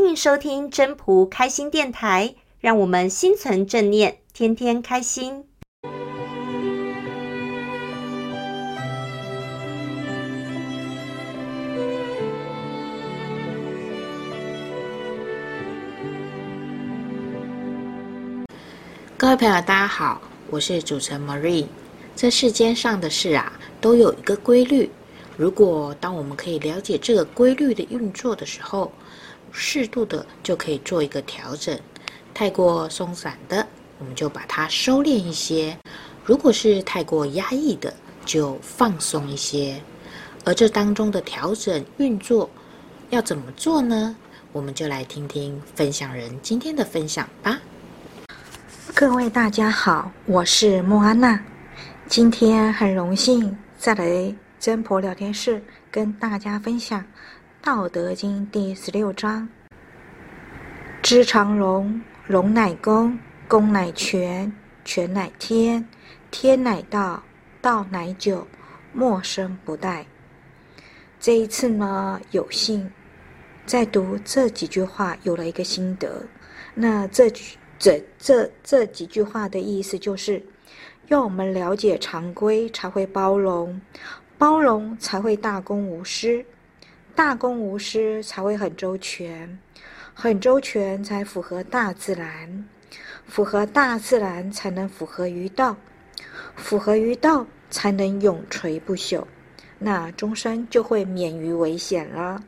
[0.00, 5.44] 欢迎收听真朴开心电台，让我们心存正念，天天开心。
[19.16, 21.66] 各位朋友，大家好，我是主持人 Marie。
[22.14, 24.88] 这世间上的事啊，都有一个规律。
[25.36, 28.92] 如果当我们可以了解这个规律的运作的时候，
[29.52, 31.78] 适度的就可以做一个调整。
[32.34, 33.66] 太过松散的，
[33.98, 35.74] 我们就把它收敛一些；
[36.24, 37.92] 如果是太过压抑的，
[38.24, 39.80] 就放松一些。
[40.44, 42.48] 而这当中的调整运作
[43.10, 44.14] 要怎么做呢？
[44.52, 47.58] 我们就来听听分享人今天的分享吧。
[48.94, 51.38] 各位大家好，我是莫安娜。
[52.06, 57.00] 今天很荣幸再来真婆聊天室跟大家分享
[57.70, 59.46] 《道德经》第十六章
[61.04, 64.50] ：“知常容，容乃公，公乃全，
[64.86, 65.86] 全乃天，
[66.30, 67.22] 天乃道，
[67.60, 68.46] 道乃久，
[68.94, 70.02] 莫生不殆。”
[71.20, 72.90] 这一次呢，有幸
[73.66, 76.24] 在读这几句话，有了一个心得。
[76.72, 77.58] 那这句。
[77.78, 80.42] 这这这几句话的意思就是，
[81.08, 83.78] 要我们了解常规，才会包容；
[84.38, 86.42] 包容才会大公无私；
[87.18, 89.48] 大公无私才会很周全；
[90.14, 92.48] 很周全才符合大自然；
[93.26, 95.74] 符合大自然才能符合于道；
[96.54, 99.24] 符合于道才能永垂不朽。
[99.80, 102.40] 那终身就会免于危险了。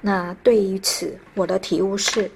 [0.00, 2.28] 那对于此，我的体悟是。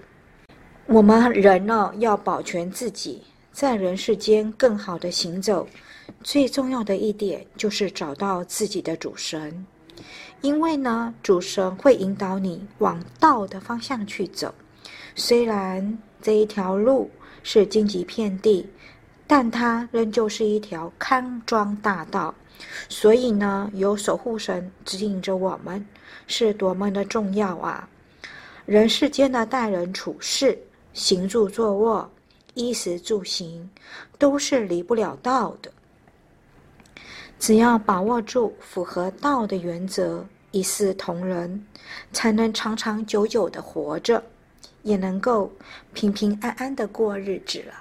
[0.86, 5.66] 我们人呢，要保全自己，在人世间更好的行走，
[6.22, 9.66] 最重要的一点就是找到自己的主神，
[10.40, 14.54] 因为呢，主神会引导你往道的方向去走。
[15.14, 17.10] 虽然这一条路
[17.42, 18.68] 是荆棘遍地，
[19.26, 22.34] 但它仍旧是一条康庄大道。
[22.88, 25.86] 所以呢，有守护神指引着我们，
[26.26, 27.88] 是多么的重要啊！
[28.66, 30.58] 人世间的待人处事。
[30.94, 32.10] 行住坐卧、
[32.54, 33.70] 衣食住行，
[34.18, 35.70] 都是离不了道的。
[37.38, 41.64] 只要把握住符合道的原则，一视同仁，
[42.12, 44.22] 才能长长久久的活着，
[44.82, 45.50] 也能够
[45.94, 47.74] 平平安安的过日子了。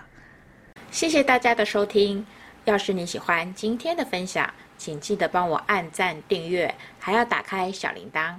[0.91, 2.25] 谢谢大家的收听。
[2.65, 8.35] 要是你喜欢今天的分享，请记得帮我按赞、订阅，还要打开小铃铛。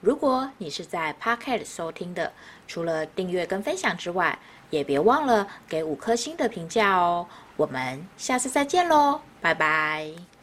[0.00, 2.32] 如果你是在 Podcast 收听的，
[2.66, 4.38] 除了订阅跟分享之外，
[4.70, 7.26] 也别忘了给五颗星的评价哦。
[7.56, 10.41] 我们下次再见喽，拜拜。